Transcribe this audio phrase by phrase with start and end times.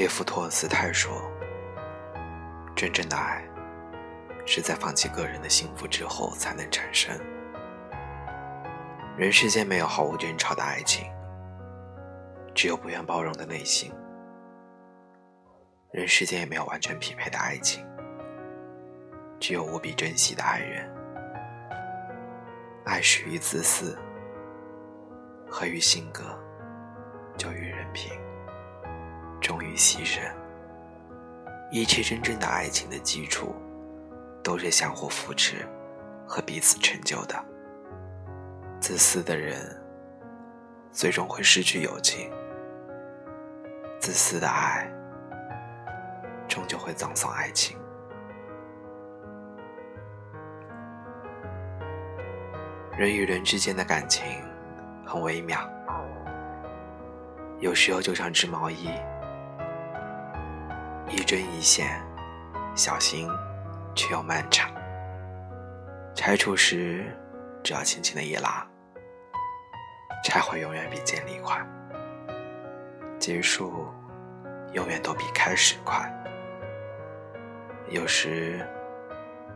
[0.00, 1.30] 列夫·托尔斯泰说
[2.74, 3.44] ：“真正的爱，
[4.46, 7.14] 是在放弃个人的幸福之后才能产生。
[9.14, 11.04] 人世间没有毫无争吵的爱情，
[12.54, 13.92] 只有不愿包容的内心。
[15.92, 17.86] 人世间也没有完全匹配的爱情，
[19.38, 20.90] 只有无比珍惜的爱人。
[22.86, 23.98] 爱始于自私，
[25.46, 26.24] 合于性格，
[27.36, 28.18] 就于人品。”
[29.40, 30.20] 忠于牺牲，
[31.70, 33.54] 一切真正的爱情的基础，
[34.44, 35.66] 都是相互扶持
[36.26, 37.44] 和彼此成就的。
[38.80, 39.58] 自私的人，
[40.92, 42.30] 最终会失去友情；
[43.98, 44.90] 自私的爱，
[46.48, 47.78] 终究会葬送爱情。
[52.96, 54.24] 人与人之间的感情
[55.06, 55.58] 很微妙，
[57.58, 58.90] 有时候就像织毛衣。
[61.10, 62.00] 一针一线，
[62.76, 63.28] 小心
[63.96, 64.70] 却又漫长。
[66.14, 67.04] 拆除时，
[67.64, 68.64] 只要轻轻的一拉，
[70.22, 71.60] 拆毁永远比建立快，
[73.18, 73.88] 结束
[74.72, 76.08] 永远都比开始快。
[77.88, 78.64] 有时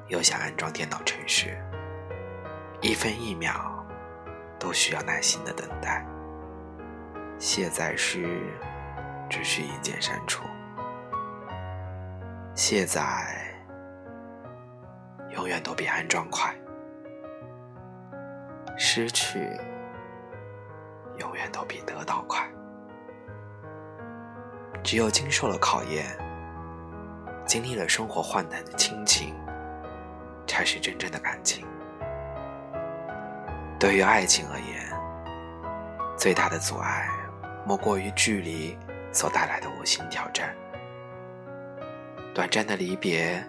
[0.08, 1.56] 又想安装电脑程序，
[2.80, 3.86] 一分一秒
[4.58, 6.04] 都需要耐心的等待。
[7.38, 8.40] 卸载时，
[9.30, 10.42] 只需一键删除。
[12.54, 13.02] 卸载
[15.30, 16.54] 永远都比安装快，
[18.78, 19.50] 失去
[21.18, 22.48] 永远都比得到快。
[24.84, 26.06] 只有经受了考验，
[27.44, 29.34] 经历了生活患难的亲情，
[30.46, 31.66] 才是真正的感情。
[33.80, 37.08] 对于爱情而言，最大的阻碍
[37.66, 38.78] 莫过于距离
[39.10, 40.54] 所带来的无形挑战。
[42.34, 43.40] 短暂的离别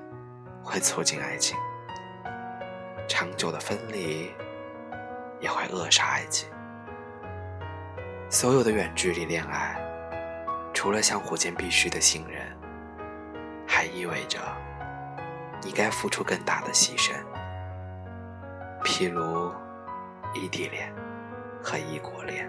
[0.61, 1.57] 会促进爱情，
[3.07, 4.31] 长久的分离
[5.41, 6.47] 也会扼杀爱情。
[8.29, 9.75] 所有的远距离恋爱，
[10.71, 12.39] 除了相互间必须的信任，
[13.67, 14.37] 还意味着
[15.63, 17.11] 你该付出更大的牺牲。
[18.83, 19.51] 譬如
[20.35, 20.93] 异地恋
[21.63, 22.47] 和异国恋。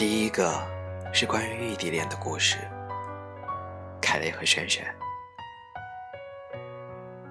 [0.00, 0.58] 第一个
[1.12, 2.56] 是关于异地恋的故事。
[4.00, 4.82] 凯雷和轩轩，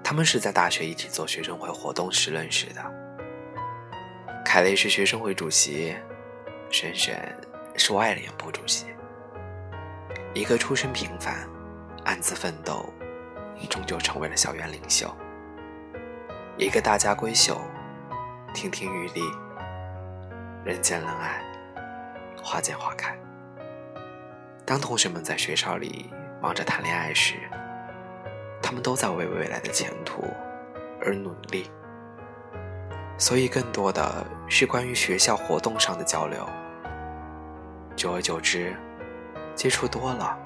[0.04, 2.80] 他们是在大学一起做学生会活动时认识的。
[4.44, 5.96] 凯雷是学生会主席，
[6.70, 7.20] 轩轩
[7.74, 8.86] 是外联部主席。
[10.32, 11.44] 一个出身平凡、
[12.04, 12.88] 暗自奋斗，
[13.68, 15.08] 终究成为了校园领袖；
[16.56, 17.60] 一个大家闺秀，
[18.54, 19.22] 亭亭玉立，
[20.64, 21.49] 人见人爱。
[22.42, 23.16] 花见花开。
[24.64, 27.34] 当同学们在学校里忙着谈恋爱时，
[28.62, 30.22] 他们都在为未来的前途
[31.00, 31.70] 而努力。
[33.18, 36.48] 所以，更多的是关于学校活动上的交流。
[37.94, 38.74] 久而久之，
[39.54, 40.38] 接触多了，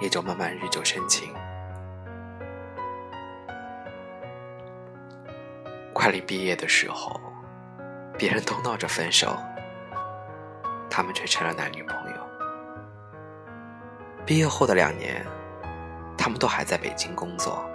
[0.00, 1.32] 也就慢慢日久生情。
[5.92, 7.20] 快临毕业的时候，
[8.18, 9.36] 别人都闹着分手。
[10.96, 12.16] 他们却成了男女朋友。
[14.24, 15.26] 毕业后的两年，
[16.16, 17.68] 他们都还在北京工作，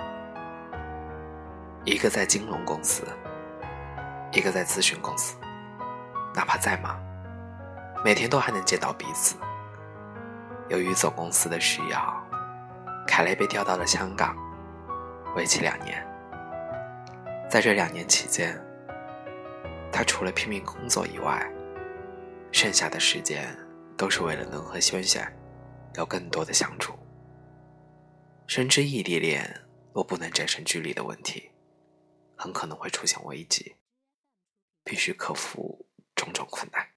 [1.83, 3.03] 一个在金融公司，
[4.31, 5.35] 一个在咨询公司。
[6.33, 6.97] 哪怕再忙，
[8.05, 9.35] 每天都还能见到彼此。
[10.69, 12.15] 由于总公司的需要，
[13.05, 14.33] 凯雷被调到了香港，
[15.35, 16.07] 为期两年。
[17.49, 18.57] 在这两年期间，
[19.91, 21.45] 他除了拼命工作以外，
[22.51, 23.55] 剩下的时间
[23.97, 25.31] 都是为了能和萱萱
[25.95, 26.97] 有更多的相处。
[28.47, 31.51] 深知异地恋若不能战胜距离的问题，
[32.35, 33.75] 很可能会出现危机，
[34.83, 36.89] 必须克服种种困难。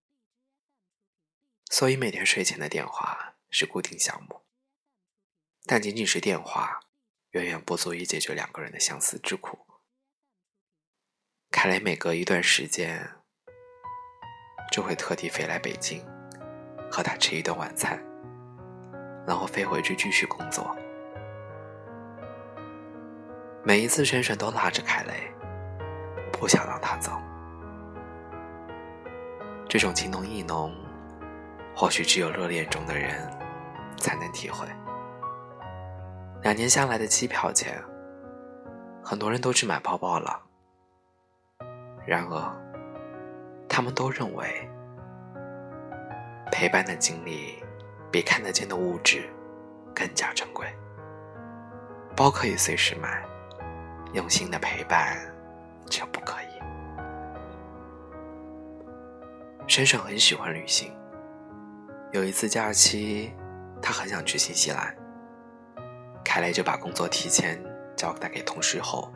[1.70, 4.40] 所以每天睡前的电话是固定项目，
[5.66, 6.80] 但仅仅是电话，
[7.30, 9.66] 远远不足以解决两个人的相思之苦。
[11.50, 13.21] 凯雷每隔一段时间。
[14.72, 16.02] 就会特地飞来北京，
[16.90, 18.02] 和他吃一顿晚餐，
[19.26, 20.74] 然后飞回去继续工作。
[23.62, 25.12] 每一次，轩轩都拉着凯雷，
[26.32, 27.12] 不想让他走。
[29.68, 30.74] 这种情浓意浓，
[31.76, 33.30] 或许只有热恋中的人
[33.98, 34.66] 才能体会。
[36.40, 37.78] 两年下来的机票钱，
[39.04, 40.40] 很多人都去买包包了。
[42.06, 42.61] 然而。
[43.74, 44.68] 他们都认为，
[46.52, 47.64] 陪伴的经历
[48.10, 49.30] 比看得见的物质
[49.94, 50.66] 更加珍贵。
[52.14, 53.24] 包可以随时买，
[54.12, 55.16] 用心的陪伴
[55.86, 56.46] 就不可以。
[59.66, 60.94] 珊珊很喜欢旅行，
[62.12, 63.32] 有一次假期，
[63.80, 64.94] 她很想去新西兰。
[66.22, 67.58] 凯雷就把工作提前
[67.96, 69.10] 交代给同事后，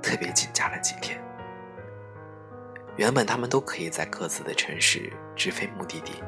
[0.00, 1.20] 特别请假了几天。
[2.96, 6.22] 原本他们都可以在各自的城市直飞目的地，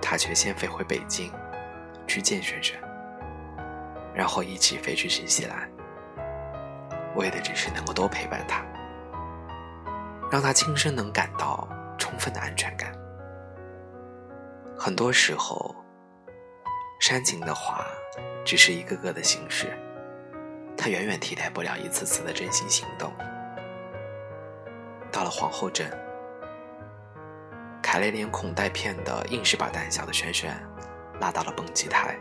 [0.00, 1.32] 他却先飞回北京，
[2.06, 2.78] 去见轩轩，
[4.14, 5.66] 然后一起飞去新西兰，
[7.16, 8.62] 为的只是能够多陪伴他，
[10.30, 11.66] 让他亲身能感到
[11.98, 12.92] 充分的安全感。
[14.76, 15.74] 很多时候，
[17.00, 17.86] 煽情的话
[18.44, 19.72] 只是一个个的形式，
[20.76, 23.10] 它远远替代不了一次次的真心行动。
[25.18, 25.90] 到了皇后镇，
[27.82, 30.54] 凯雷连哄带骗的，硬是把胆小的轩轩
[31.20, 32.16] 拉到了蹦极台，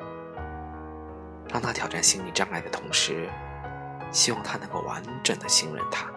[1.47, 3.29] 让他挑战心理障碍的同时，
[4.11, 6.11] 希望他能够完整的信任他。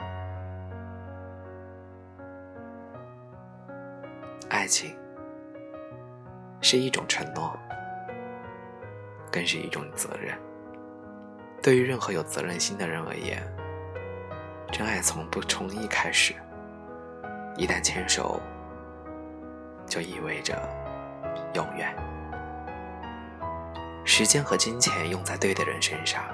[4.49, 4.97] 爱情
[6.63, 7.55] 是一种承诺，
[9.31, 10.35] 更是一种责任。
[11.63, 13.47] 对于任何有责任心的人而言，
[14.73, 16.35] 真爱从不从一开始。
[17.61, 18.41] 一旦牵手，
[19.87, 20.59] 就意味着
[21.53, 21.95] 永远。
[24.03, 26.25] 时间和金钱用在对的人身上，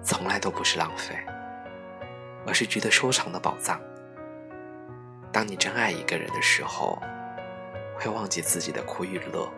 [0.00, 1.16] 从来都不是浪费，
[2.46, 3.80] 而是值得收藏的宝藏。
[5.32, 6.96] 当你真爱一个人的时候，
[7.98, 9.52] 会忘记自己的苦与乐，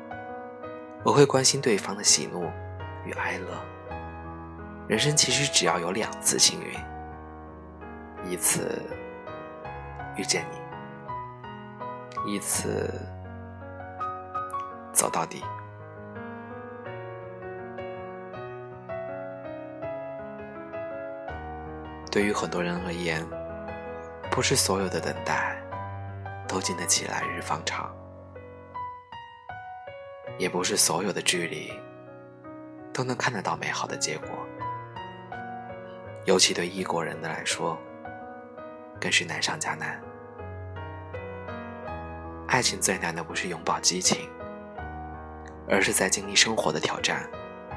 [1.05, 2.51] 我会关心对方的喜怒
[3.05, 3.99] 与哀乐。
[4.89, 6.73] 人生其实只要有两次幸运，
[8.33, 8.83] 一次
[10.17, 10.60] 遇见你。
[12.27, 12.91] 一次
[14.93, 15.43] 走到底。
[22.11, 23.25] 对于很多人而言，
[24.31, 25.57] 不是所有的等待
[26.49, 27.95] 都经得起来日方长，
[30.37, 31.73] 也不是所有的距离
[32.93, 34.29] 都能看得到美好的结果。
[36.27, 37.79] 尤其对异国人的来说，
[39.01, 40.10] 更是难上加难。
[42.51, 44.29] 爱情最难的不是拥抱激情，
[45.69, 47.23] 而是在经历生活的挑战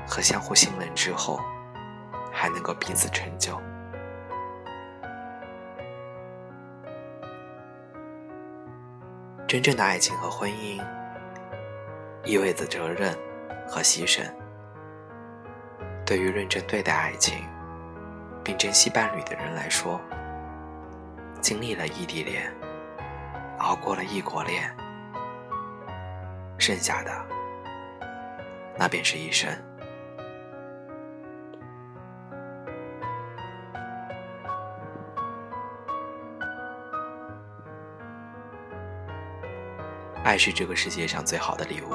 [0.08, 1.40] 和相互信任之后，
[2.32, 3.62] 还能够彼此成就。
[9.48, 10.84] 真正的爱情和婚姻，
[12.26, 13.16] 意味着责任
[13.68, 14.24] 和牺牲。
[16.04, 17.48] 对于认真对待爱情，
[18.44, 20.02] 并珍惜伴侣的人来说，
[21.42, 22.52] 经历了异地恋。
[23.64, 24.70] 熬过了异国恋，
[26.58, 27.12] 剩下的
[28.78, 29.50] 那便是一生。
[40.26, 41.94] 爱是这个世界上最好的礼物，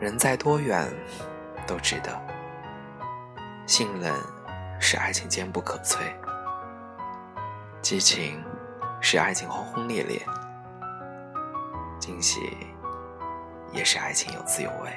[0.00, 0.92] 人在多远
[1.68, 2.20] 都值得。
[3.64, 4.12] 信任
[4.80, 5.98] 是爱情坚不可摧，
[7.80, 8.42] 激情。
[9.00, 10.24] 是爱情轰轰烈烈，
[11.98, 12.56] 惊喜
[13.72, 14.90] 也是爱情有滋有味。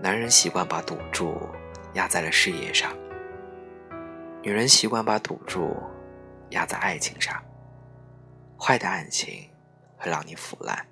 [0.00, 1.38] 男人习惯把赌注
[1.94, 2.96] 压在了事业上，
[4.42, 5.76] 女人习惯把赌注
[6.50, 7.40] 压在爱情上。
[8.58, 9.50] 坏的爱情
[9.96, 10.86] 会让你腐烂，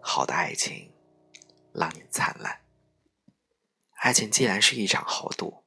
[0.00, 0.92] 好的爱情
[1.72, 2.60] 让你灿烂。
[4.00, 5.64] 爱情既然是一场豪赌，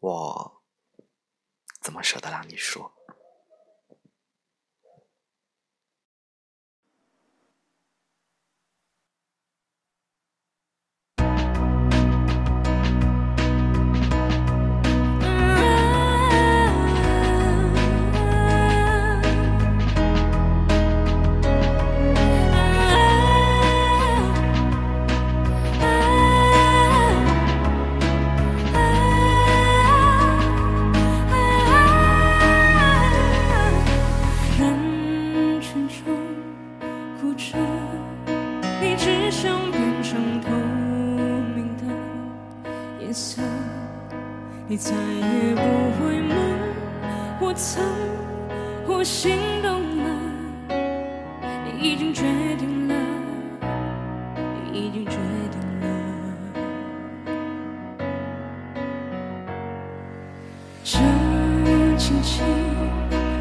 [0.00, 0.53] 我。
[1.84, 2.90] 怎么舍得让你说？
[51.94, 52.24] 已经决
[52.58, 52.94] 定了
[54.72, 55.12] 已经决
[55.52, 55.86] 定了。
[60.82, 60.98] 就
[61.96, 62.44] 轻轻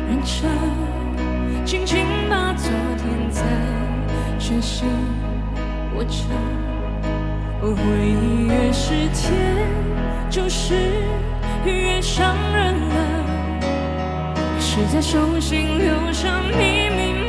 [0.07, 2.69] 认真轻轻把昨
[2.99, 3.41] 天在
[4.37, 4.87] 全心
[5.95, 6.29] 我却
[7.59, 9.33] 回忆越是甜
[10.29, 10.75] 就是
[11.65, 12.95] 越伤人了。
[14.59, 17.22] 是在手心留下秘密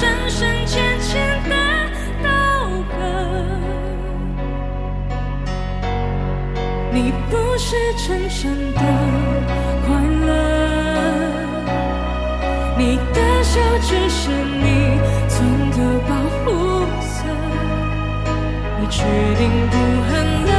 [0.00, 1.54] 深深浅浅的
[2.22, 2.26] 刀
[2.88, 2.98] 割，
[6.90, 8.40] 你不是真正
[8.72, 8.80] 的
[9.86, 9.88] 快
[10.26, 10.28] 乐。
[12.78, 15.76] 你的笑只是你存的
[16.08, 16.10] 保
[16.46, 16.48] 护
[17.02, 17.12] 色。
[18.80, 19.04] 你决
[19.36, 19.76] 定不
[20.08, 20.10] 恨
[20.46, 20.50] 了，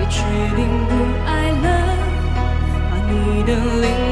[0.00, 0.16] 你决
[0.56, 0.92] 定不
[1.26, 1.66] 爱了，
[2.90, 3.12] 把你
[3.42, 3.50] 的
[3.82, 4.03] 灵。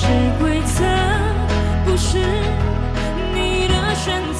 [0.00, 0.06] 是
[0.38, 0.84] 规则，
[1.84, 2.18] 不是
[3.34, 4.37] 你的选择。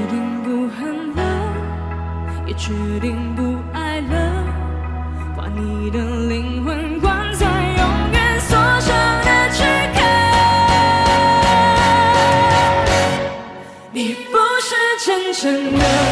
[0.00, 1.20] 决定不恨了
[2.46, 4.44] 也决定不爱了
[5.36, 9.62] 把你的灵魂关在永远锁上的躯
[9.94, 10.00] 壳
[13.92, 16.09] 你不是真正的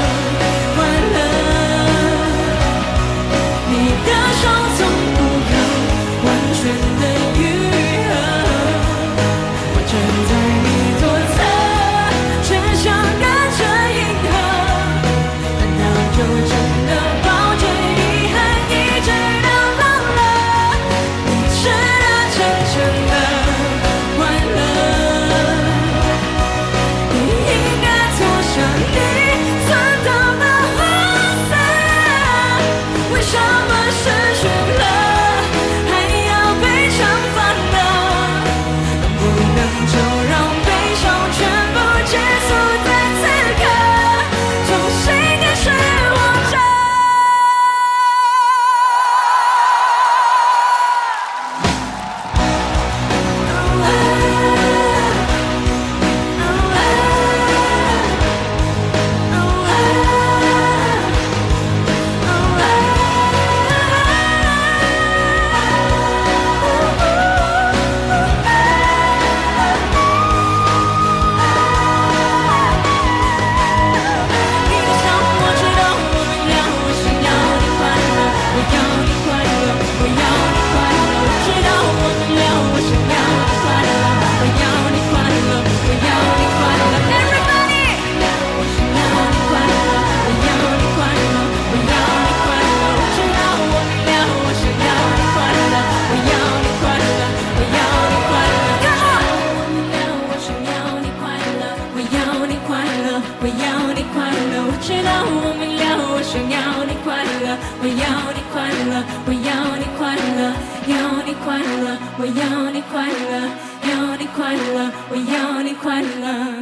[107.81, 108.93] 我要你快乐
[109.27, 110.41] 我要你快乐
[110.87, 110.95] 要
[111.27, 116.58] 你快乐我要你快乐要你快乐我要你快乐。